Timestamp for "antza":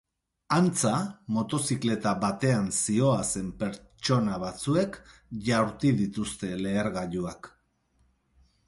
0.55-0.93